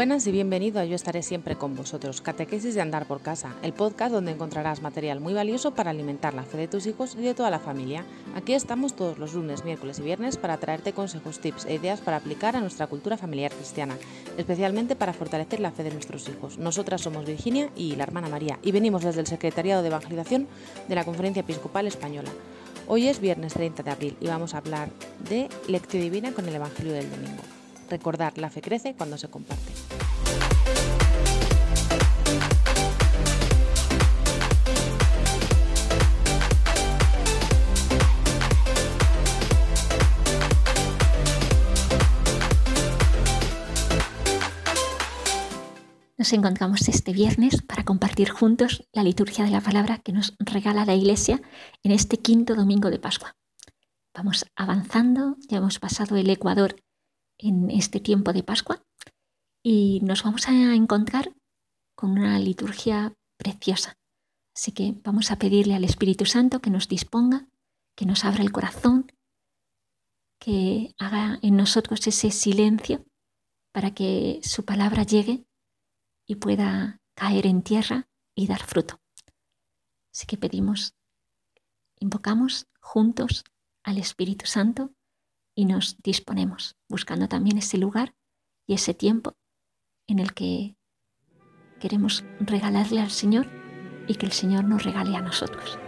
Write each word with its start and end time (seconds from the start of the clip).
Buenas 0.00 0.26
y 0.26 0.32
bienvenido 0.32 0.80
a 0.80 0.86
Yo 0.86 0.96
estaré 0.96 1.22
siempre 1.22 1.56
con 1.56 1.76
vosotros, 1.76 2.22
Catequesis 2.22 2.74
de 2.74 2.80
Andar 2.80 3.04
por 3.04 3.20
Casa, 3.20 3.54
el 3.62 3.74
podcast 3.74 4.14
donde 4.14 4.32
encontrarás 4.32 4.80
material 4.80 5.20
muy 5.20 5.34
valioso 5.34 5.74
para 5.74 5.90
alimentar 5.90 6.32
la 6.32 6.44
fe 6.44 6.56
de 6.56 6.68
tus 6.68 6.86
hijos 6.86 7.14
y 7.18 7.20
de 7.20 7.34
toda 7.34 7.50
la 7.50 7.58
familia. 7.58 8.06
Aquí 8.34 8.54
estamos 8.54 8.96
todos 8.96 9.18
los 9.18 9.34
lunes, 9.34 9.62
miércoles 9.62 9.98
y 9.98 10.02
viernes 10.02 10.38
para 10.38 10.56
traerte 10.56 10.94
consejos, 10.94 11.40
tips 11.40 11.66
e 11.66 11.74
ideas 11.74 12.00
para 12.00 12.16
aplicar 12.16 12.56
a 12.56 12.62
nuestra 12.62 12.86
cultura 12.86 13.18
familiar 13.18 13.52
cristiana, 13.52 13.94
especialmente 14.38 14.96
para 14.96 15.12
fortalecer 15.12 15.60
la 15.60 15.70
fe 15.70 15.82
de 15.82 15.90
nuestros 15.92 16.26
hijos. 16.30 16.56
Nosotras 16.56 17.02
somos 17.02 17.26
Virginia 17.26 17.68
y 17.76 17.94
la 17.96 18.04
hermana 18.04 18.30
María 18.30 18.58
y 18.62 18.72
venimos 18.72 19.04
desde 19.04 19.20
el 19.20 19.26
Secretariado 19.26 19.82
de 19.82 19.88
Evangelización 19.88 20.48
de 20.88 20.94
la 20.94 21.04
Conferencia 21.04 21.40
Episcopal 21.40 21.86
Española. 21.86 22.30
Hoy 22.88 23.06
es 23.06 23.20
viernes 23.20 23.52
30 23.52 23.82
de 23.82 23.90
abril 23.90 24.16
y 24.18 24.28
vamos 24.28 24.54
a 24.54 24.58
hablar 24.58 24.88
de 25.28 25.50
lectio 25.68 26.00
divina 26.00 26.32
con 26.32 26.48
el 26.48 26.54
Evangelio 26.54 26.94
del 26.94 27.10
Domingo. 27.10 27.42
Recordar, 27.90 28.38
la 28.38 28.50
fe 28.50 28.62
crece 28.62 28.94
cuando 28.94 29.18
se 29.18 29.28
comparte. 29.28 29.79
Nos 46.30 46.38
encontramos 46.38 46.88
este 46.88 47.12
viernes 47.12 47.60
para 47.60 47.84
compartir 47.84 48.30
juntos 48.30 48.86
la 48.92 49.02
liturgia 49.02 49.44
de 49.44 49.50
la 49.50 49.60
palabra 49.60 49.98
que 49.98 50.12
nos 50.12 50.36
regala 50.38 50.84
la 50.84 50.94
Iglesia 50.94 51.42
en 51.82 51.90
este 51.90 52.18
quinto 52.18 52.54
domingo 52.54 52.88
de 52.88 53.00
Pascua. 53.00 53.36
Vamos 54.14 54.46
avanzando, 54.54 55.34
ya 55.48 55.56
hemos 55.56 55.80
pasado 55.80 56.14
el 56.14 56.30
Ecuador 56.30 56.76
en 57.36 57.68
este 57.72 57.98
tiempo 57.98 58.32
de 58.32 58.44
Pascua 58.44 58.80
y 59.60 59.98
nos 60.04 60.22
vamos 60.22 60.46
a 60.46 60.52
encontrar 60.76 61.34
con 61.96 62.12
una 62.12 62.38
liturgia 62.38 63.12
preciosa. 63.36 63.94
Así 64.54 64.70
que 64.70 64.94
vamos 65.02 65.32
a 65.32 65.36
pedirle 65.36 65.74
al 65.74 65.82
Espíritu 65.82 66.26
Santo 66.26 66.60
que 66.60 66.70
nos 66.70 66.86
disponga, 66.86 67.48
que 67.96 68.06
nos 68.06 68.24
abra 68.24 68.44
el 68.44 68.52
corazón, 68.52 69.10
que 70.38 70.94
haga 70.96 71.40
en 71.42 71.56
nosotros 71.56 72.06
ese 72.06 72.30
silencio 72.30 73.04
para 73.72 73.90
que 73.90 74.38
su 74.44 74.64
palabra 74.64 75.02
llegue 75.02 75.44
y 76.30 76.36
pueda 76.36 77.00
caer 77.16 77.44
en 77.44 77.62
tierra 77.62 78.08
y 78.36 78.46
dar 78.46 78.62
fruto. 78.62 79.00
Así 80.14 80.26
que 80.26 80.36
pedimos, 80.36 80.94
invocamos 81.98 82.68
juntos 82.80 83.42
al 83.82 83.98
Espíritu 83.98 84.46
Santo 84.46 84.94
y 85.56 85.64
nos 85.64 86.00
disponemos, 86.04 86.76
buscando 86.88 87.26
también 87.26 87.58
ese 87.58 87.78
lugar 87.78 88.14
y 88.64 88.74
ese 88.74 88.94
tiempo 88.94 89.34
en 90.06 90.20
el 90.20 90.32
que 90.32 90.76
queremos 91.80 92.24
regalarle 92.38 93.00
al 93.00 93.10
Señor 93.10 93.48
y 94.06 94.14
que 94.14 94.26
el 94.26 94.32
Señor 94.32 94.62
nos 94.62 94.84
regale 94.84 95.16
a 95.16 95.22
nosotros. 95.22 95.80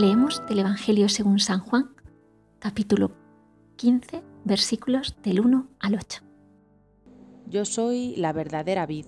Leemos 0.00 0.42
del 0.48 0.60
Evangelio 0.60 1.10
según 1.10 1.40
San 1.40 1.60
Juan, 1.60 1.90
capítulo 2.58 3.10
15, 3.76 4.22
versículos 4.46 5.14
del 5.22 5.40
1 5.40 5.68
al 5.78 5.94
8. 5.94 6.22
Yo 7.46 7.66
soy 7.66 8.16
la 8.16 8.32
verdadera 8.32 8.86
vid, 8.86 9.04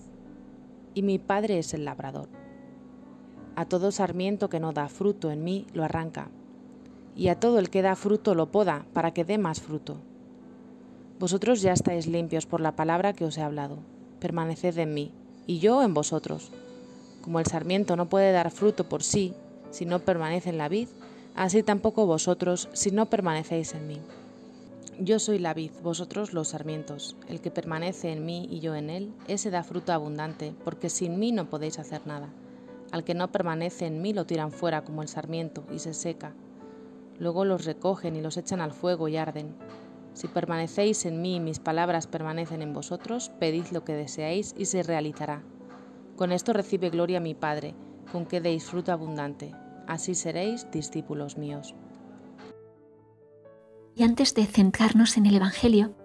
y 0.93 1.01
mi 1.01 1.17
Padre 1.17 1.57
es 1.57 1.73
el 1.73 1.83
labrador. 1.83 2.29
A 3.55 3.65
todo 3.65 3.91
sarmiento 3.91 4.49
que 4.49 4.59
no 4.59 4.71
da 4.71 4.87
fruto 4.87 5.31
en 5.31 5.43
mí 5.43 5.65
lo 5.73 5.83
arranca, 5.83 6.29
y 7.15 7.29
a 7.29 7.39
todo 7.39 7.57
el 7.57 7.71
que 7.71 7.81
da 7.81 7.95
fruto 7.95 8.35
lo 8.35 8.51
poda 8.51 8.85
para 8.93 9.15
que 9.15 9.25
dé 9.25 9.39
más 9.39 9.61
fruto. 9.61 9.97
Vosotros 11.17 11.63
ya 11.63 11.73
estáis 11.73 12.05
limpios 12.05 12.45
por 12.45 12.61
la 12.61 12.75
palabra 12.75 13.13
que 13.13 13.25
os 13.25 13.35
he 13.39 13.41
hablado. 13.41 13.79
Permaneced 14.19 14.77
en 14.77 14.93
mí, 14.93 15.11
y 15.47 15.57
yo 15.57 15.81
en 15.81 15.95
vosotros. 15.95 16.51
Como 17.23 17.39
el 17.39 17.47
sarmiento 17.47 17.95
no 17.95 18.09
puede 18.09 18.31
dar 18.31 18.51
fruto 18.51 18.87
por 18.87 19.01
sí 19.01 19.33
si 19.73 19.85
no 19.85 19.99
permanece 19.99 20.51
en 20.51 20.59
la 20.59 20.69
vid, 20.69 20.87
así 21.33 21.63
tampoco 21.63 22.05
vosotros 22.05 22.69
si 22.73 22.91
no 22.91 23.07
permanecéis 23.09 23.73
en 23.73 23.87
mí. 23.87 23.99
Yo 24.99 25.17
soy 25.17 25.39
la 25.39 25.55
vid, 25.55 25.71
vosotros 25.81 26.31
los 26.31 26.49
sarmientos. 26.49 27.17
El 27.27 27.41
que 27.41 27.49
permanece 27.49 28.11
en 28.11 28.23
mí 28.23 28.47
y 28.51 28.59
yo 28.59 28.75
en 28.75 28.91
él, 28.91 29.11
ese 29.27 29.49
da 29.49 29.63
fruto 29.63 29.91
abundante, 29.91 30.53
porque 30.63 30.89
sin 30.89 31.17
mí 31.17 31.31
no 31.31 31.49
podéis 31.49 31.79
hacer 31.79 32.05
nada. 32.05 32.29
Al 32.91 33.03
que 33.03 33.15
no 33.15 33.31
permanece 33.31 33.87
en 33.87 34.03
mí 34.03 34.13
lo 34.13 34.27
tiran 34.27 34.51
fuera 34.51 34.83
como 34.83 35.01
el 35.01 35.07
sarmiento 35.07 35.63
y 35.73 35.79
se 35.79 35.95
seca. 35.95 36.35
Luego 37.17 37.43
los 37.43 37.65
recogen 37.65 38.15
y 38.15 38.21
los 38.21 38.37
echan 38.37 38.61
al 38.61 38.73
fuego 38.73 39.07
y 39.07 39.17
arden. 39.17 39.55
Si 40.13 40.27
permanecéis 40.27 41.07
en 41.07 41.19
mí 41.23 41.37
y 41.37 41.39
mis 41.39 41.57
palabras 41.57 42.05
permanecen 42.05 42.61
en 42.61 42.75
vosotros, 42.75 43.31
pedid 43.39 43.65
lo 43.71 43.83
que 43.83 43.95
deseáis 43.95 44.53
y 44.55 44.65
se 44.65 44.83
realizará. 44.83 45.41
Con 46.15 46.31
esto 46.31 46.53
recibe 46.53 46.91
gloria 46.91 47.19
mi 47.19 47.33
Padre, 47.33 47.73
con 48.11 48.27
que 48.27 48.39
deis 48.39 48.65
fruto 48.65 48.91
abundante 48.91 49.55
así 49.87 50.15
seréis 50.15 50.69
discípulos 50.71 51.37
míos. 51.37 51.75
Y 53.95 54.03
antes 54.03 54.33
de 54.33 54.45
centrarnos 54.45 55.17
en 55.17 55.25
el 55.25 55.35
Evangelio, 55.35 55.95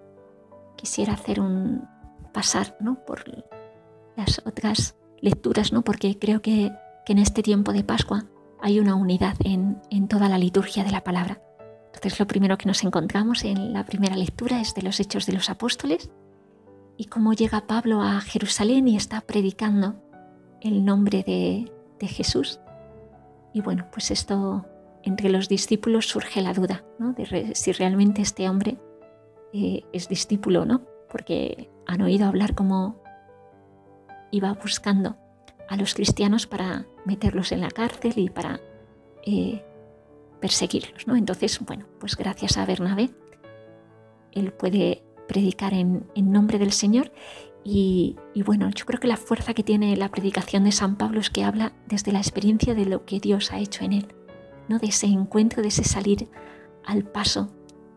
quisiera 0.77 1.15
hacer 1.15 1.41
un 1.41 1.89
pasar 2.33 2.77
¿no? 2.81 3.05
por 3.05 3.25
las 4.17 4.41
otras 4.45 4.97
lecturas, 5.21 5.73
¿no? 5.73 5.83
porque 5.83 6.19
creo 6.19 6.43
que, 6.43 6.71
en 7.07 7.19
este 7.19 7.43
tiempo 7.43 7.73
de 7.73 7.85
Pascua 7.85 8.27
hay 8.61 8.81
una 8.81 8.95
unidad 8.95 9.35
en, 9.43 9.81
en 9.89 10.09
toda 10.09 10.29
la 10.29 10.37
liturgia 10.37 10.85
de 10.85 10.91
la 10.91 11.05
palabra. 11.05 11.41
Entonces 11.87 12.21
lo 12.21 12.27
primero 12.27 12.59
que 12.59 12.67
nos 12.67 12.85
encontramos 12.85 13.45
en 13.45 13.73
la 13.73 13.87
primera 13.87 14.15
lectura 14.15 14.61
es 14.61 14.75
de 14.75 14.83
los 14.83 15.01
Hechos 15.01 15.25
de 15.25 15.33
los 15.33 15.49
Apóstoles 15.49 16.11
y 16.99 17.07
cómo 17.07 17.33
llega 17.33 17.67
Pablo 17.67 18.03
a 18.03 18.21
Jerusalén 18.21 18.89
y 18.89 18.97
está 18.97 19.23
predicando 19.23 19.95
el 20.61 20.85
nombre 20.85 21.23
de, 21.23 21.73
de 21.99 22.09
Jesús 22.09 22.61
y 23.53 23.61
bueno, 23.61 23.87
pues 23.91 24.11
esto 24.11 24.67
entre 25.03 25.31
los 25.31 25.49
discípulos 25.49 26.07
surge 26.07 26.43
la 26.43 26.53
duda 26.53 26.85
¿no? 26.99 27.13
de 27.13 27.55
si 27.55 27.73
realmente 27.73 28.23
este 28.23 28.49
hombre 28.49 28.79
eh, 29.53 29.85
es 29.93 30.09
discípulo 30.09 30.63
o 30.63 30.65
no, 30.65 30.83
porque 31.11 31.71
han 31.87 32.03
oído 32.03 32.27
hablar 32.27 32.55
cómo 32.55 33.03
iba 34.31 34.53
buscando 34.55 35.17
a 35.69 35.77
los 35.77 35.95
cristianos 35.95 36.47
para 36.47 36.87
meterlos 37.05 37.53
en 37.53 37.61
la 37.61 37.71
cárcel 37.71 38.13
y 38.17 38.29
para 38.29 38.61
eh, 39.25 39.65
perseguirlos. 40.41 41.07
¿no? 41.07 41.17
Entonces, 41.17 41.59
bueno, 41.61 41.87
pues 41.99 42.17
gracias 42.17 42.59
a 42.59 42.67
Bernabé, 42.67 43.11
él 44.33 44.53
puede 44.53 45.03
predicar 45.27 45.75
en, 45.75 46.07
en 46.15 46.33
nombre 46.33 46.59
del 46.59 46.73
Señor 46.73 47.13
y, 47.71 48.17
bueno, 48.47 48.71
yo 48.71 48.87
creo 48.87 48.99
que 48.99 49.09
la 49.09 49.19
fuerza 49.19 49.53
que 49.53 49.63
tiene 49.63 49.95
la 49.95 50.09
predicación 50.09 50.65
de 50.65 50.73
San 50.73 50.97
Pablo 50.97 51.21
es 51.21 51.29
que 51.29 51.45
habla 51.45 51.75
desde 51.87 52.13
la 52.13 52.19
experiencia 52.19 52.75
de 52.75 52.87
lo 52.87 53.05
que 53.05 53.21
Dios 53.21 53.53
ha 53.53 53.59
hecho 53.59 53.85
en 53.85 53.93
él, 53.93 54.15
¿no? 54.69 54.79
de 54.79 54.87
ese 54.87 55.05
encuentro, 55.05 55.61
de 55.61 55.69
ese 55.69 55.85
salir 55.85 56.31
al 56.87 57.05
paso 57.05 57.51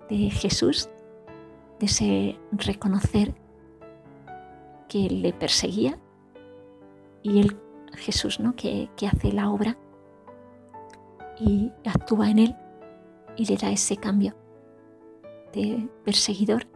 de 0.09 0.29
Jesús, 0.29 0.89
de 1.79 1.85
ese 1.85 2.37
reconocer 2.51 3.33
que 4.89 5.09
le 5.09 5.31
perseguía 5.31 5.97
y 7.23 7.39
él, 7.39 7.57
Jesús, 7.93 8.41
¿no? 8.41 8.57
que, 8.57 8.89
que 8.97 9.07
hace 9.07 9.31
la 9.31 9.49
obra 9.49 9.77
y 11.39 11.71
actúa 11.85 12.29
en 12.29 12.39
él 12.39 12.55
y 13.37 13.45
le 13.45 13.55
da 13.55 13.71
ese 13.71 13.95
cambio 13.95 14.35
de 15.53 15.87
perseguidor 16.03 16.67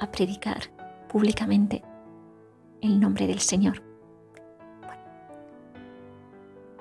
a 0.00 0.10
predicar 0.10 0.70
públicamente 1.08 1.82
el 2.80 2.98
nombre 2.98 3.26
del 3.26 3.40
Señor. 3.40 3.82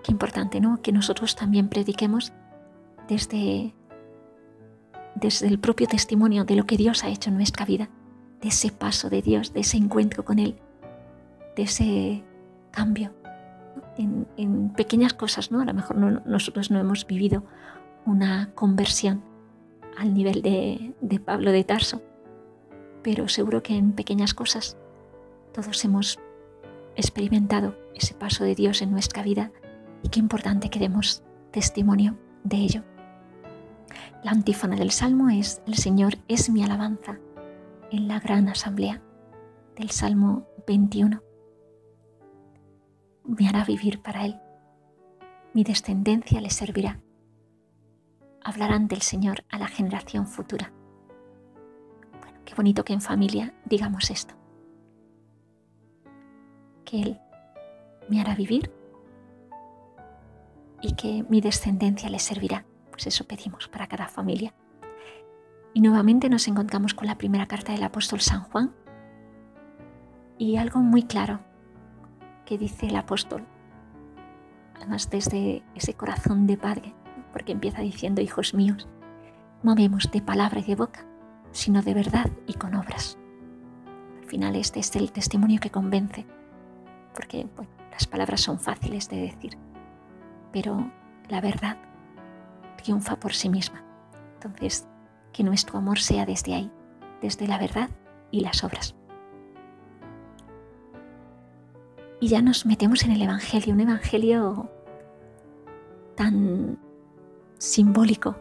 qué 0.04 0.12
importante, 0.12 0.60
¿no? 0.60 0.82
Que 0.82 0.92
nosotros 0.92 1.36
también 1.36 1.70
prediquemos 1.70 2.34
desde, 3.08 3.74
desde 5.16 5.48
el 5.48 5.60
propio 5.60 5.88
testimonio 5.88 6.46
de 6.46 6.56
lo 6.56 6.66
que 6.66 6.78
Dios 6.78 7.04
ha 7.04 7.10
hecho 7.10 7.30
en 7.30 7.38
nuestra 7.38 7.66
vida, 7.66 7.90
de 8.42 8.48
ese 8.48 8.72
paso 8.72 9.10
de 9.10 9.22
Dios, 9.22 9.54
de 9.54 9.60
ese 9.62 9.78
encuentro 9.78 10.24
con 10.24 10.40
Él, 10.40 10.56
de 11.56 11.64
ese 11.64 12.24
cambio 12.72 13.14
en, 13.98 14.70
pequeñas 14.70 15.14
cosas, 15.14 15.52
¿no? 15.52 15.62
A 15.62 15.66
lo 15.66 15.74
mejor 15.74 15.98
nosotros 16.26 16.72
no 16.72 16.80
hemos 16.80 17.06
vivido 17.06 17.44
una 18.06 18.52
conversión 18.56 19.22
al 19.98 20.14
nivel 20.14 20.42
de, 20.42 20.94
de 21.02 21.20
Pablo 21.20 21.52
de 21.52 21.66
Tarso, 21.66 22.02
pero 23.04 23.28
seguro 23.28 23.64
que 23.64 23.76
en 23.76 23.94
pequeñas 23.94 24.34
cosas 24.34 24.78
todos 25.54 25.84
hemos 25.86 26.20
experimentado 26.96 27.76
ese 27.96 28.14
paso 28.14 28.44
de 28.44 28.56
Dios 28.56 28.82
en 28.82 28.92
nuestra 28.92 29.24
vida 29.24 29.52
y 30.04 30.10
qué 30.10 30.20
importante 30.20 30.70
que 30.70 30.80
demos 30.80 31.24
testimonio 31.52 32.18
de 32.44 32.58
ello. 32.58 32.84
La 34.24 34.32
antífona 34.32 34.76
del 34.76 34.92
Salmo 34.92 35.30
es, 35.30 35.62
el 35.66 35.76
Señor 35.76 36.16
es 36.28 36.50
mi 36.50 36.64
alabanza 36.64 37.20
en 37.92 38.08
la 38.08 38.20
gran 38.20 38.50
asamblea 38.50 39.02
del 39.76 39.90
Salmo 39.92 40.46
21. 40.68 41.24
Me 43.26 43.48
hará 43.48 43.64
vivir 43.64 44.02
para 44.02 44.26
Él. 44.26 44.40
Mi 45.54 45.64
descendencia 45.64 46.42
le 46.42 46.50
servirá. 46.50 47.00
Hablarán 48.44 48.88
del 48.88 49.02
Señor 49.02 49.46
a 49.50 49.58
la 49.58 49.68
generación 49.68 50.28
futura. 50.28 50.74
Qué 52.50 52.56
bonito 52.56 52.84
que 52.84 52.94
en 52.94 53.02
familia 53.02 53.54
digamos 53.64 54.10
esto. 54.10 54.34
Que 56.84 57.00
Él 57.00 57.22
me 58.10 58.20
hará 58.20 58.34
vivir 58.34 58.72
y 60.82 60.96
que 60.96 61.24
mi 61.30 61.42
descendencia 61.42 62.10
le 62.10 62.18
servirá. 62.18 62.66
Pues 62.90 63.06
eso 63.06 63.26
pedimos 63.26 63.68
para 63.68 63.86
cada 63.86 64.08
familia. 64.08 64.56
Y 65.76 65.82
nuevamente 65.82 66.28
nos 66.28 66.48
encontramos 66.48 66.96
con 66.96 67.06
la 67.06 67.20
primera 67.20 67.48
carta 67.48 67.72
del 67.72 67.84
apóstol 67.84 68.20
San 68.20 68.42
Juan 68.42 68.74
y 70.40 70.58
algo 70.58 70.80
muy 70.80 71.04
claro 71.04 71.42
que 72.48 72.58
dice 72.58 72.88
el 72.88 72.96
apóstol, 72.96 73.46
además 74.76 75.08
desde 75.12 75.62
ese 75.76 75.94
corazón 75.94 76.48
de 76.48 76.58
padre, 76.58 76.96
porque 77.32 77.52
empieza 77.52 77.84
diciendo, 77.84 78.22
hijos 78.22 78.56
míos, 78.56 78.88
no 79.62 79.76
vemos 79.76 80.10
de 80.10 80.24
palabra 80.24 80.62
y 80.62 80.64
de 80.64 80.76
boca, 80.76 81.06
sino 81.52 81.82
de 81.82 81.94
verdad 81.94 82.30
y 82.48 82.54
con 82.54 82.76
obras. 82.76 83.18
Al 84.22 84.26
final 84.26 84.56
este 84.56 84.80
es 84.80 84.96
el 84.96 85.12
testimonio 85.12 85.60
que 85.60 85.72
convence, 85.72 86.26
porque 87.14 87.48
las 87.92 88.08
palabras 88.08 88.42
son 88.42 88.60
fáciles 88.60 89.10
de 89.10 89.22
decir, 89.22 89.58
pero 90.52 90.92
la 91.30 91.42
verdad 91.42 91.78
triunfa 92.82 93.20
por 93.20 93.34
sí 93.34 93.50
misma. 93.50 93.84
Entonces, 94.36 94.88
que 95.34 95.44
nuestro 95.44 95.78
amor 95.78 96.00
sea 96.00 96.26
desde 96.26 96.54
ahí, 96.54 96.72
desde 97.22 97.48
la 97.48 97.58
verdad 97.58 97.90
y 98.32 98.42
las 98.42 98.64
obras. 98.64 98.96
Y 102.22 102.28
ya 102.28 102.42
nos 102.42 102.66
metemos 102.66 103.04
en 103.04 103.12
el 103.12 103.22
Evangelio, 103.22 103.74
un 103.74 103.80
Evangelio 103.80 104.70
tan 106.16 106.78
simbólico, 107.58 108.36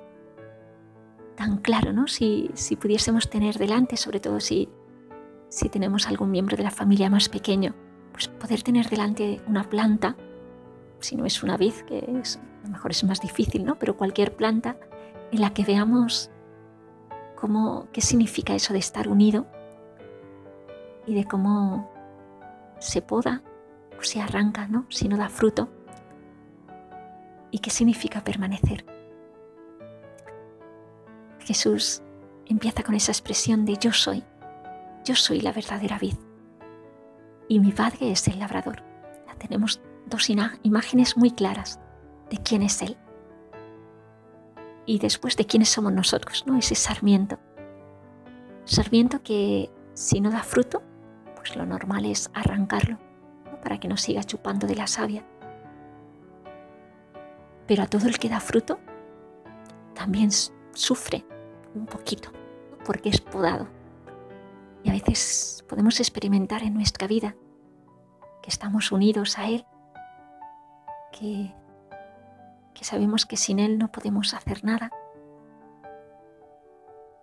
tan 1.39 1.59
claro, 1.59 1.93
¿no? 1.93 2.09
Si, 2.09 2.51
si 2.55 2.75
pudiésemos 2.75 3.31
tener 3.31 3.59
delante, 3.59 3.97
sobre 3.97 4.19
todo 4.19 4.41
si, 4.41 4.69
si 5.49 5.69
tenemos 5.69 6.09
algún 6.09 6.33
miembro 6.33 6.57
de 6.57 6.65
la 6.65 6.73
familia 6.73 7.09
más 7.09 7.29
pequeño, 7.29 7.77
pues 8.11 8.27
poder 8.27 8.65
tener 8.65 8.89
delante 8.89 9.41
una 9.47 9.63
planta, 9.63 10.17
si 10.99 11.15
no 11.15 11.25
es 11.25 11.45
una 11.45 11.57
vid, 11.57 11.75
que 11.87 11.99
es, 12.21 12.41
a 12.63 12.67
lo 12.67 12.71
mejor 12.71 12.91
es 12.91 13.05
más 13.05 13.21
difícil, 13.21 13.65
¿no? 13.65 13.79
Pero 13.79 13.97
cualquier 13.97 14.35
planta 14.35 14.81
en 15.31 15.41
la 15.41 15.55
que 15.55 15.65
veamos 15.65 16.33
cómo, 17.37 17.87
qué 17.93 18.01
significa 18.01 18.57
eso 18.57 18.73
de 18.73 18.81
estar 18.81 19.07
unido 19.07 19.47
y 21.07 21.15
de 21.15 21.25
cómo 21.25 21.89
se 22.81 23.01
poda 23.01 23.45
o 23.97 24.03
se 24.03 24.21
arranca, 24.21 24.67
¿no? 24.67 24.87
Si 24.89 25.07
no 25.07 25.17
da 25.17 25.29
fruto. 25.29 25.69
¿Y 27.53 27.61
qué 27.61 27.71
significa 27.71 28.25
permanecer? 28.25 28.98
Jesús 31.49 32.03
empieza 32.45 32.83
con 32.83 32.95
esa 32.95 33.11
expresión 33.11 33.65
de 33.65 33.79
yo 33.79 33.91
soy, 33.91 34.23
yo 35.03 35.15
soy 35.15 35.41
la 35.41 35.51
verdadera 35.51 35.99
vid 35.99 36.17
y 37.49 37.59
mi 37.59 37.73
Padre 37.73 38.11
es 38.11 38.29
el 38.29 38.39
labrador. 38.39 38.83
Tenemos 39.39 39.81
dos 40.05 40.29
imágenes 40.29 41.17
muy 41.17 41.31
claras 41.31 41.81
de 42.29 42.37
quién 42.37 42.61
es 42.61 42.83
Él 42.83 42.99
y 44.85 44.99
después 44.99 45.39
de 45.39 45.47
quiénes 45.47 45.71
somos 45.71 45.91
nosotros, 45.91 46.45
¿no? 46.47 46.59
Ese 46.59 46.75
sarmiento. 46.75 47.39
Sarmiento 48.67 49.23
que 49.23 49.71
si 49.95 50.21
no 50.21 50.31
da 50.31 50.43
fruto, 50.43 50.83
pues 51.35 51.57
lo 51.57 51.65
normal 51.65 52.05
es 52.05 52.31
arrancarlo 52.35 52.99
para 53.63 53.81
que 53.81 53.89
no 53.89 53.97
siga 53.97 54.23
chupando 54.23 54.67
de 54.67 54.75
la 54.75 54.87
savia. 54.87 55.25
Pero 57.67 57.85
a 57.85 57.87
todo 57.87 58.07
el 58.07 58.19
que 58.19 58.29
da 58.29 58.41
fruto 58.41 58.79
también 59.95 60.31
sufre 60.75 61.25
un 61.75 61.87
poquito, 61.87 62.31
porque 62.85 63.09
es 63.09 63.21
podado. 63.21 63.69
Y 64.83 64.91
a 64.91 64.93
veces 64.93 65.65
podemos 65.69 66.01
experimentar 66.01 66.63
en 66.63 66.75
nuestra 66.75 67.07
vida 67.07 67.37
que 68.43 68.51
estamos 68.51 68.93
unidos 68.93 69.39
a 69.39 69.49
Él, 69.49 69.67
que, 71.13 71.55
que 72.75 72.85
sabemos 72.85 73.27
que 73.27 73.37
sin 73.37 73.59
Él 73.59 73.79
no 73.79 73.91
podemos 73.91 74.35
hacer 74.35 74.65
nada, 74.65 74.91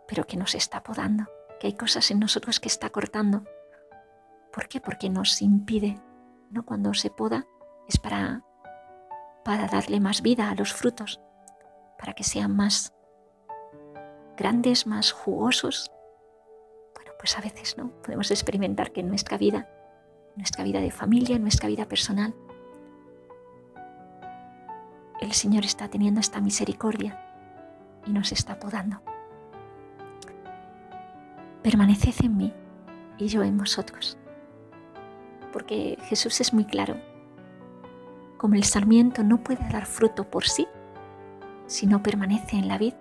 pero 0.08 0.26
que 0.26 0.38
nos 0.38 0.56
está 0.56 0.84
podando, 0.84 1.26
que 1.60 1.68
hay 1.68 1.74
cosas 1.74 2.12
en 2.12 2.20
nosotros 2.20 2.60
que 2.60 2.68
está 2.68 2.90
cortando. 2.90 3.44
¿Por 4.54 4.68
qué? 4.68 4.80
Porque 4.80 5.10
nos 5.10 5.42
impide 5.42 6.02
¿no? 6.52 6.66
Cuando 6.66 6.94
se 6.94 7.10
poda 7.10 7.46
es 7.88 7.98
para, 7.98 8.44
para 9.44 9.68
darle 9.68 10.00
más 10.00 10.22
vida 10.22 10.50
a 10.50 10.56
los 10.56 10.74
frutos, 10.74 11.22
para 12.00 12.14
que 12.14 12.24
sean 12.24 12.56
más 12.56 12.95
grandes, 14.38 14.88
más 14.88 15.12
jugosos. 15.12 15.92
Bueno, 16.96 17.12
pues 17.20 17.38
a 17.38 17.42
veces 17.42 17.78
no. 17.78 17.90
Podemos 18.02 18.32
experimentar 18.32 18.92
que 18.92 19.02
en 19.02 19.10
nuestra 19.10 19.38
vida, 19.38 19.70
en 20.32 20.38
nuestra 20.38 20.64
vida 20.64 20.82
de 20.82 20.92
familia, 20.92 21.36
en 21.36 21.42
nuestra 21.42 21.68
vida 21.68 21.86
personal, 21.88 22.34
el 25.22 25.34
Señor 25.34 25.66
está 25.66 25.88
teniendo 25.90 26.20
esta 26.20 26.42
misericordia 26.42 27.20
y 28.06 28.12
nos 28.12 28.32
está 28.32 28.60
podando. 28.60 29.02
Permaneced 31.64 32.24
en 32.24 32.38
mí 32.38 32.54
y 33.18 33.28
yo 33.28 33.44
en 33.44 33.58
vosotros 33.58 34.18
porque 35.56 35.98
Jesús 36.10 36.42
es 36.42 36.54
muy 36.54 36.66
claro. 36.66 36.98
Como 38.38 38.56
el 38.56 38.66
sarmiento 38.66 39.24
no 39.24 39.42
puede 39.42 39.66
dar 39.70 39.86
fruto 39.86 40.30
por 40.30 40.44
sí 40.44 40.68
si 41.66 41.88
no 41.88 42.04
permanece 42.04 42.58
en 42.58 42.68
la 42.68 42.78
vid, 42.78 42.94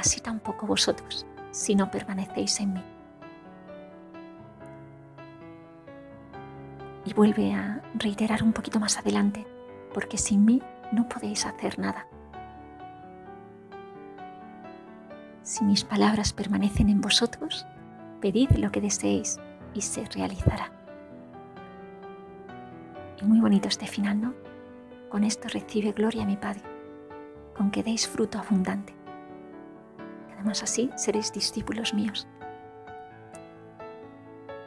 así 0.00 0.20
tampoco 0.20 0.66
vosotros 0.66 1.26
si 1.50 1.74
no 1.74 1.90
permanecéis 1.90 2.60
en 2.60 2.74
mí. 2.74 2.84
Y 7.04 7.12
vuelve 7.14 7.52
a 7.54 7.82
reiterar 7.94 8.42
un 8.42 8.52
poquito 8.52 8.78
más 8.78 8.98
adelante, 8.98 9.46
porque 9.92 10.18
sin 10.18 10.44
mí 10.44 10.62
no 10.92 11.08
podéis 11.08 11.46
hacer 11.46 11.78
nada. 11.78 12.06
Si 15.42 15.64
mis 15.64 15.82
palabras 15.82 16.32
permanecen 16.32 16.88
en 16.88 17.00
vosotros, 17.00 17.66
pedid 18.20 18.50
lo 18.52 18.70
que 18.70 18.80
deseéis 18.80 19.38
y 19.74 19.80
se 19.80 20.04
realizará. 20.04 20.70
Y 23.20 23.24
muy 23.24 23.40
bonito 23.40 23.66
este 23.66 23.86
final, 23.86 24.20
¿no? 24.20 24.34
Con 25.08 25.24
esto 25.24 25.48
recibe 25.48 25.92
gloria 25.92 26.24
mi 26.24 26.36
Padre, 26.36 26.62
con 27.56 27.70
que 27.70 27.82
deis 27.82 28.06
fruto 28.06 28.38
abundante. 28.38 28.99
Además 30.40 30.62
así 30.62 30.90
seréis 30.96 31.34
discípulos 31.34 31.92
míos. 31.92 32.26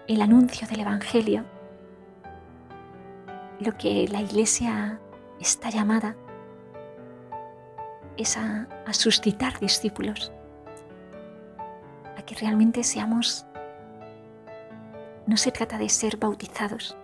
El 0.07 0.21
anuncio 0.21 0.67
del 0.67 0.81
Evangelio, 0.81 1.45
lo 3.59 3.75
que 3.75 4.07
la 4.07 4.21
Iglesia 4.21 4.99
está 5.39 5.71
llamada 5.71 6.15
es 8.17 8.37
a, 8.37 8.67
a 8.85 8.93
suscitar 8.93 9.59
discípulos, 9.59 10.31
a 12.17 12.21
que 12.21 12.35
realmente 12.35 12.83
seamos, 12.83 13.47
no 15.25 15.37
se 15.37 15.51
trata 15.51 15.79
de 15.79 15.89
ser 15.89 16.17
bautizados, 16.17 16.95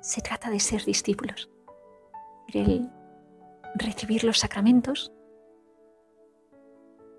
se 0.00 0.20
trata 0.20 0.50
de 0.50 0.58
ser 0.58 0.84
discípulos. 0.84 1.48
El 2.52 2.90
recibir 3.76 4.24
los 4.24 4.40
sacramentos 4.40 5.12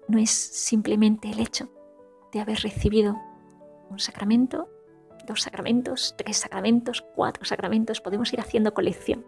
no 0.07 0.17
es 0.17 0.29
simplemente 0.29 1.29
el 1.29 1.39
hecho 1.39 1.69
de 2.31 2.39
haber 2.39 2.59
recibido 2.59 3.17
un 3.89 3.99
sacramento, 3.99 4.69
dos 5.27 5.41
sacramentos, 5.41 6.15
tres 6.17 6.37
sacramentos, 6.37 7.03
cuatro 7.15 7.45
sacramentos, 7.45 8.01
podemos 8.01 8.31
ir 8.33 8.39
haciendo 8.39 8.73
colección. 8.73 9.25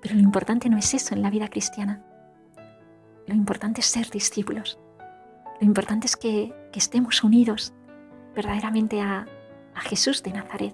Pero 0.00 0.14
lo 0.14 0.20
importante 0.20 0.68
no 0.68 0.78
es 0.78 0.94
eso 0.94 1.14
en 1.14 1.22
la 1.22 1.30
vida 1.30 1.48
cristiana. 1.48 2.04
Lo 3.26 3.34
importante 3.34 3.80
es 3.80 3.86
ser 3.86 4.08
discípulos. 4.10 4.78
Lo 5.60 5.66
importante 5.66 6.06
es 6.06 6.16
que, 6.16 6.54
estemos 6.72 7.24
unidos 7.24 7.74
verdaderamente 8.32 9.00
a 9.00 9.26
Jesús 9.74 10.22
de 10.22 10.32
Nazaret 10.32 10.72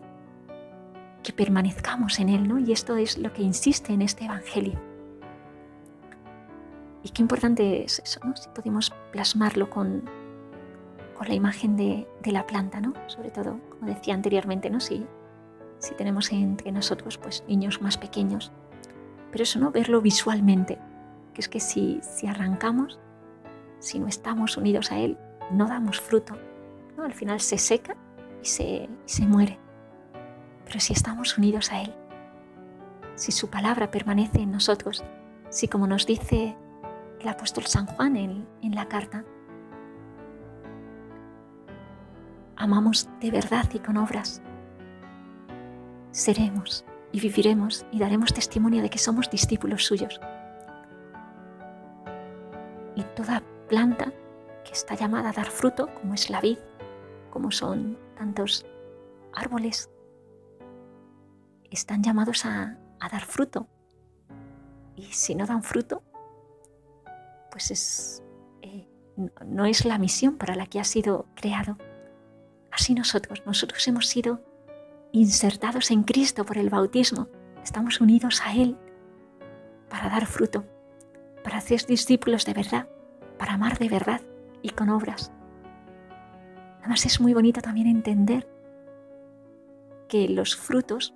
que 1.26 1.32
permanezcamos 1.32 2.20
en 2.20 2.28
Él, 2.28 2.46
¿no? 2.46 2.60
Y 2.60 2.70
esto 2.70 2.96
es 2.96 3.18
lo 3.18 3.32
que 3.32 3.42
insiste 3.42 3.92
en 3.92 4.00
este 4.00 4.26
Evangelio. 4.26 4.80
Y 7.06 7.10
qué 7.10 7.22
importante 7.22 7.84
es 7.84 8.00
eso, 8.00 8.18
¿no? 8.24 8.36
Si 8.36 8.48
podemos 8.48 8.92
plasmarlo 9.12 9.70
con, 9.70 10.10
con 11.16 11.28
la 11.28 11.34
imagen 11.34 11.76
de, 11.76 12.04
de, 12.20 12.32
la 12.32 12.44
planta, 12.48 12.80
¿no? 12.80 12.94
Sobre 13.06 13.30
todo, 13.30 13.60
como 13.70 13.86
decía 13.86 14.12
anteriormente, 14.12 14.70
¿no? 14.70 14.80
Si, 14.80 15.06
si 15.78 15.94
tenemos 15.94 16.32
entre 16.32 16.72
nosotros 16.72 17.16
pues 17.16 17.44
niños 17.46 17.80
más 17.80 17.96
pequeños. 17.96 18.50
Pero 19.30 19.44
eso, 19.44 19.60
¿no? 19.60 19.70
Verlo 19.70 20.00
visualmente, 20.00 20.80
que 21.32 21.42
es 21.42 21.48
que 21.48 21.60
si, 21.60 22.00
si 22.02 22.26
arrancamos, 22.26 22.98
si 23.78 24.00
no 24.00 24.08
estamos 24.08 24.56
unidos 24.56 24.90
a 24.90 24.98
Él, 24.98 25.16
no 25.52 25.68
damos 25.68 26.00
fruto. 26.00 26.36
¿no? 26.96 27.04
Al 27.04 27.14
final 27.14 27.38
se 27.38 27.56
seca 27.56 27.96
y 28.42 28.46
se, 28.46 28.88
se 29.04 29.26
muere. 29.26 29.60
Pero 30.64 30.80
si 30.80 30.92
estamos 30.92 31.38
unidos 31.38 31.70
a 31.70 31.82
Él, 31.82 31.94
si 33.14 33.30
su 33.30 33.48
palabra 33.48 33.92
permanece 33.92 34.40
en 34.40 34.50
nosotros, 34.50 35.04
si 35.50 35.68
como 35.68 35.86
nos 35.86 36.04
dice 36.04 36.56
el 37.26 37.32
apóstol 37.32 37.64
San 37.66 37.86
Juan 37.86 38.16
en, 38.16 38.46
en 38.62 38.74
la 38.76 38.86
carta, 38.86 39.24
amamos 42.54 43.08
de 43.20 43.32
verdad 43.32 43.68
y 43.74 43.80
con 43.80 43.96
obras, 43.96 44.40
seremos 46.12 46.84
y 47.10 47.18
viviremos 47.18 47.84
y 47.90 47.98
daremos 47.98 48.32
testimonio 48.32 48.80
de 48.80 48.90
que 48.90 48.98
somos 48.98 49.28
discípulos 49.28 49.84
suyos. 49.84 50.20
Y 52.94 53.02
toda 53.16 53.42
planta 53.68 54.12
que 54.64 54.72
está 54.72 54.94
llamada 54.94 55.30
a 55.30 55.32
dar 55.32 55.46
fruto, 55.46 55.92
como 55.94 56.14
es 56.14 56.30
la 56.30 56.40
vid, 56.40 56.58
como 57.30 57.50
son 57.50 57.98
tantos 58.16 58.64
árboles, 59.34 59.90
están 61.72 62.04
llamados 62.04 62.46
a, 62.46 62.78
dar 63.00 63.24
fruto. 63.24 63.66
Y 64.94 65.06
si 65.12 65.34
no 65.34 65.44
dan 65.44 65.64
fruto, 65.64 66.04
pues 67.56 67.70
es, 67.70 68.22
eh, 68.60 68.86
no 69.46 69.64
es 69.64 69.86
la 69.86 69.96
misión 69.96 70.36
para 70.36 70.54
la 70.56 70.66
que 70.66 70.78
ha 70.78 70.84
sido 70.84 71.24
creado. 71.34 71.78
Así 72.70 72.92
nosotros, 72.92 73.42
nosotros 73.46 73.88
hemos 73.88 74.08
sido 74.08 74.42
insertados 75.12 75.90
en 75.90 76.02
Cristo 76.02 76.44
por 76.44 76.58
el 76.58 76.68
bautismo. 76.68 77.28
Estamos 77.64 78.02
unidos 78.02 78.42
a 78.44 78.52
Él 78.52 78.76
para 79.88 80.10
dar 80.10 80.26
fruto, 80.26 80.66
para 81.42 81.62
ser 81.62 81.86
discípulos 81.86 82.44
de 82.44 82.52
verdad, 82.52 82.90
para 83.38 83.54
amar 83.54 83.78
de 83.78 83.88
verdad 83.88 84.20
y 84.60 84.68
con 84.68 84.90
obras. 84.90 85.32
Además 86.80 87.06
es 87.06 87.22
muy 87.22 87.32
bonito 87.32 87.62
también 87.62 87.86
entender 87.86 88.46
que 90.10 90.28
los 90.28 90.56
frutos 90.56 91.14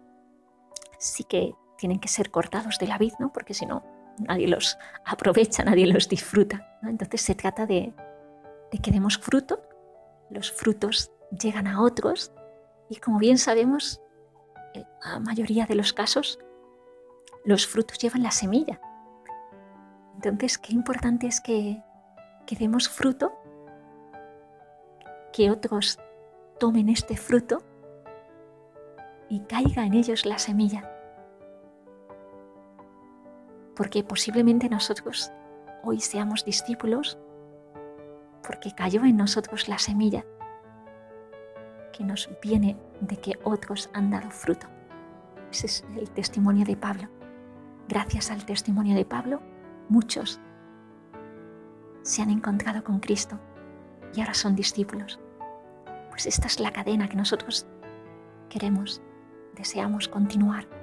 sí 0.99 1.23
que 1.25 1.55
tienen 1.77 2.01
que 2.01 2.09
ser 2.09 2.31
cortados 2.31 2.79
de 2.79 2.87
la 2.87 2.97
vid, 2.97 3.13
¿no? 3.19 3.31
Porque 3.31 3.53
si 3.53 3.67
no, 3.67 3.85
nadie 4.21 4.49
los 4.49 4.79
aprovecha, 5.05 5.65
nadie 5.65 5.87
los 5.87 6.09
disfruta. 6.09 6.79
Entonces 6.83 7.23
se 7.23 7.35
trata 7.35 7.67
de, 7.67 7.93
de 8.71 8.79
que 8.79 8.91
demos 8.91 9.19
fruto, 9.19 9.63
los 10.31 10.53
frutos 10.53 11.11
llegan 11.31 11.67
a 11.67 11.83
otros 11.83 12.33
y 12.89 12.97
como 12.97 13.19
bien 13.19 13.39
sabemos, 13.39 14.01
en 14.75 14.87
la 15.05 15.21
mayoría 15.21 15.67
de 15.67 15.75
los 15.75 15.93
casos, 15.93 16.39
los 17.45 17.67
frutos 17.67 17.99
llevan 17.99 18.23
la 18.23 18.31
semilla. 18.31 18.81
Entonces, 20.15 20.59
qué 20.59 20.73
importante 20.73 21.27
es 21.27 21.41
que, 21.41 21.83
que 22.47 22.57
demos 22.57 22.89
fruto, 22.89 23.33
que 25.33 25.51
otros 25.51 25.99
tomen 26.59 26.89
este 26.89 27.17
fruto 27.17 27.63
y 29.29 29.41
caiga 29.41 29.87
en 29.87 29.95
ellos 29.95 30.27
la 30.27 30.39
semilla. 30.39 31.00
Porque 33.81 34.05
posiblemente 34.05 34.69
nosotros 34.69 35.33
hoy 35.83 36.01
seamos 36.01 36.45
discípulos 36.45 37.19
porque 38.47 38.75
cayó 38.75 39.07
en 39.07 39.17
nosotros 39.17 39.69
la 39.69 39.79
semilla 39.79 40.23
que 41.91 42.05
nos 42.05 42.29
viene 42.43 42.77
de 43.01 43.17
que 43.17 43.39
otros 43.43 43.89
han 43.95 44.11
dado 44.11 44.31
fruto. 44.31 44.67
Ese 45.51 45.65
es 45.65 45.85
el 45.97 46.11
testimonio 46.11 46.67
de 46.67 46.77
Pablo. 46.77 47.09
Gracias 47.89 48.31
al 48.31 48.45
testimonio 48.45 48.95
de 48.95 49.07
Pablo, 49.07 49.41
muchos 49.89 50.39
se 52.03 52.21
han 52.21 52.29
encontrado 52.29 52.85
con 52.85 53.01
Cristo 53.01 53.41
y 54.13 54.21
ahora 54.21 54.35
son 54.35 54.57
discípulos. 54.57 55.19
Pues 56.11 56.27
esta 56.27 56.49
es 56.49 56.61
la 56.61 56.71
cadena 56.71 57.09
que 57.09 57.17
nosotros 57.17 57.67
queremos, 58.51 59.01
deseamos 59.57 60.07
continuar. 60.07 60.80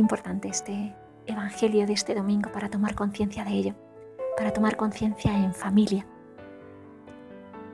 Importante 0.00 0.48
este 0.48 0.96
Evangelio 1.26 1.86
de 1.86 1.92
este 1.92 2.14
domingo 2.14 2.50
para 2.50 2.70
tomar 2.70 2.94
conciencia 2.94 3.44
de 3.44 3.50
ello, 3.50 3.74
para 4.34 4.50
tomar 4.50 4.78
conciencia 4.78 5.36
en 5.36 5.52
familia, 5.52 6.06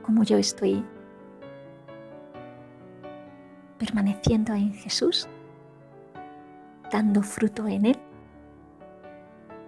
como 0.05 0.23
yo 0.23 0.37
estoy 0.37 0.83
permaneciendo 3.79 4.53
en 4.53 4.73
Jesús, 4.73 5.29
dando 6.91 7.23
fruto 7.23 7.65
en 7.65 7.85
Él. 7.85 7.99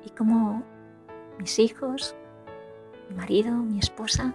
Y 0.05 0.09
como 0.09 0.61
mis 1.39 1.59
hijos, 1.59 2.13
mi 3.09 3.15
marido, 3.15 3.53
mi 3.53 3.79
esposa, 3.79 4.33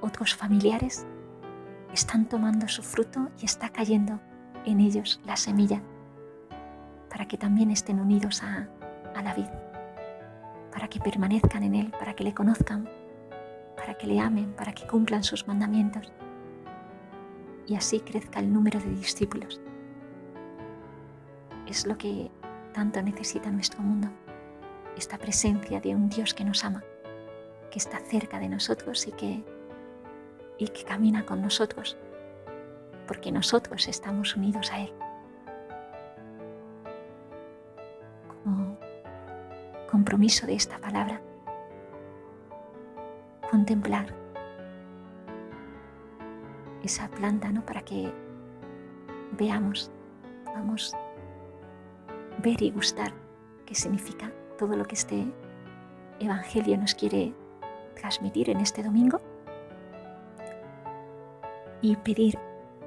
otros 0.00 0.34
familiares 0.34 1.06
están 1.92 2.26
tomando 2.26 2.68
su 2.68 2.82
fruto 2.82 3.28
y 3.38 3.44
está 3.44 3.68
cayendo 3.68 4.18
en 4.64 4.80
ellos 4.80 5.20
la 5.26 5.36
semilla 5.36 5.82
para 7.18 7.26
que 7.26 7.36
también 7.36 7.72
estén 7.72 7.98
unidos 7.98 8.44
a, 8.44 8.68
a 9.16 9.22
la 9.22 9.34
vida, 9.34 9.50
para 10.70 10.86
que 10.86 11.00
permanezcan 11.00 11.64
en 11.64 11.74
Él, 11.74 11.90
para 11.90 12.14
que 12.14 12.22
le 12.22 12.32
conozcan, 12.32 12.88
para 13.74 13.94
que 13.94 14.06
le 14.06 14.20
amen, 14.20 14.52
para 14.52 14.72
que 14.72 14.86
cumplan 14.86 15.24
sus 15.24 15.48
mandamientos 15.48 16.12
y 17.66 17.74
así 17.74 17.98
crezca 17.98 18.38
el 18.38 18.52
número 18.52 18.78
de 18.78 18.90
discípulos. 18.90 19.60
Es 21.66 21.88
lo 21.88 21.98
que 21.98 22.30
tanto 22.72 23.02
necesita 23.02 23.50
nuestro 23.50 23.82
mundo, 23.82 24.10
esta 24.96 25.18
presencia 25.18 25.80
de 25.80 25.96
un 25.96 26.08
Dios 26.08 26.34
que 26.34 26.44
nos 26.44 26.62
ama, 26.62 26.84
que 27.72 27.80
está 27.80 27.98
cerca 27.98 28.38
de 28.38 28.48
nosotros 28.48 29.08
y 29.08 29.10
que, 29.10 29.44
y 30.56 30.68
que 30.68 30.84
camina 30.84 31.26
con 31.26 31.42
nosotros, 31.42 31.98
porque 33.08 33.32
nosotros 33.32 33.88
estamos 33.88 34.36
unidos 34.36 34.70
a 34.70 34.82
Él. 34.82 34.92
Compromiso 40.08 40.46
de 40.46 40.54
esta 40.54 40.78
palabra, 40.78 41.20
contemplar 43.50 44.06
esa 46.82 47.08
planta, 47.08 47.52
¿no? 47.52 47.62
Para 47.66 47.82
que 47.82 48.10
veamos, 49.32 49.92
podamos 50.46 50.96
ver 52.42 52.62
y 52.62 52.70
gustar 52.70 53.12
qué 53.66 53.74
significa 53.74 54.32
todo 54.56 54.78
lo 54.78 54.86
que 54.86 54.94
este 54.94 55.30
Evangelio 56.20 56.78
nos 56.78 56.94
quiere 56.94 57.34
transmitir 57.94 58.48
en 58.48 58.60
este 58.60 58.82
domingo. 58.82 59.20
Y 61.82 61.96
pedir 61.96 62.38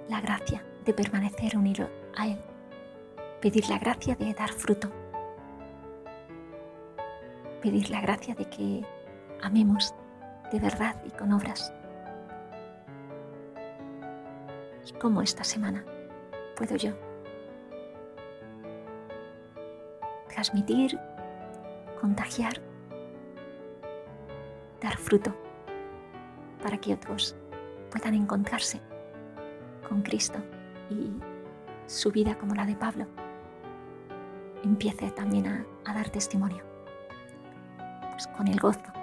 la 0.09 0.21
gracia 0.21 0.65
de 0.85 0.93
permanecer 0.95 1.55
unido 1.55 1.87
a 2.17 2.29
Él, 2.29 2.41
pedir 3.41 3.69
la 3.69 3.77
gracia 3.77 4.15
de 4.15 4.33
dar 4.33 4.51
fruto, 4.51 4.91
pedir 7.61 7.89
la 7.89 8.01
gracia 8.01 8.35
de 8.35 8.45
que 8.45 8.85
amemos 9.41 9.93
de 10.51 10.59
verdad 10.59 10.95
y 11.05 11.11
con 11.11 11.31
obras. 11.31 11.73
Y 14.87 14.93
cómo 14.93 15.21
esta 15.21 15.43
semana 15.43 15.85
puedo 16.55 16.75
yo 16.75 16.93
transmitir, 20.27 20.99
contagiar, 21.99 22.53
dar 24.81 24.97
fruto 24.97 25.35
para 26.63 26.77
que 26.77 26.93
otros 26.93 27.35
puedan 27.91 28.13
encontrarse 28.15 28.81
con 29.87 30.01
Cristo 30.01 30.39
y 30.89 31.11
su 31.85 32.11
vida 32.11 32.37
como 32.37 32.55
la 32.55 32.65
de 32.65 32.75
Pablo 32.75 33.05
empiece 34.63 35.11
también 35.11 35.47
a, 35.47 35.65
a 35.85 35.93
dar 35.93 36.09
testimonio, 36.09 36.63
pues 38.21 38.37
con 38.37 38.47
el 38.47 38.59
gozo 38.59 38.93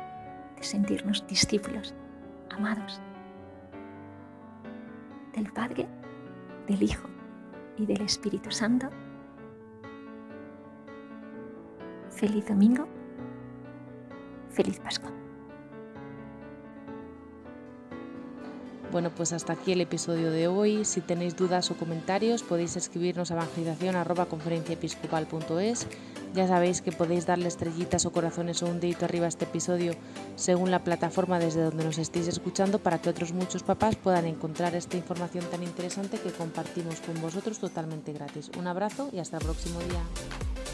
de 0.57 0.63
sentirnos 0.63 1.27
discípulos, 1.27 1.95
amados 2.51 3.01
del 5.35 5.53
Padre, 5.53 5.89
del 6.69 6.83
Hijo 6.83 7.09
y 7.77 7.87
del 7.87 8.03
Espíritu 8.03 8.51
Santo. 8.51 8.91
Feliz 12.11 12.47
domingo, 12.47 12.87
feliz 14.51 14.79
Pascua. 14.81 15.11
Bueno, 18.93 19.11
pues 19.11 19.33
hasta 19.33 19.53
aquí 19.53 19.73
el 19.73 19.81
episodio 19.81 20.31
de 20.31 20.47
hoy. 20.49 20.85
Si 20.85 21.01
tenéis 21.01 21.37
dudas 21.37 21.71
o 21.71 21.77
comentarios 21.77 22.43
podéis 22.43 22.77
escribirnos 22.77 23.31
a 23.31 23.35
evangelización.conferenciaepiscopal.es 23.35 25.87
ya 26.35 26.47
sabéis 26.47 26.83
que 26.83 26.93
podéis 26.93 27.27
darle 27.27 27.49
estrellitas 27.49 28.07
o 28.07 28.13
corazones 28.13 28.63
o 28.63 28.67
un 28.67 28.81
dedito 28.81 29.05
arriba 29.05 29.27
a 29.27 29.29
este 29.29 29.45
episodio 29.45 29.93
según 30.37 30.71
la 30.71 30.85
plataforma 30.85 31.39
desde 31.39 31.63
donde 31.63 31.85
nos 31.85 31.99
estéis 31.99 32.29
escuchando 32.29 32.79
para 32.79 32.99
que 32.99 33.11
otros 33.11 33.33
muchos 33.33 33.63
papás 33.63 33.97
puedan 33.97 34.27
encontrar 34.27 34.75
esta 34.75 34.97
información 34.97 35.45
tan 35.51 35.63
interesante 35.63 36.19
que 36.19 36.33
compartimos 36.33 37.01
con 37.01 37.21
vosotros 37.21 37.59
totalmente 37.59 38.13
gratis. 38.13 38.51
Un 38.59 38.67
abrazo 38.67 39.11
y 39.13 39.19
hasta 39.19 39.39
el 39.39 39.45
próximo 39.45 39.81
día. 39.81 40.68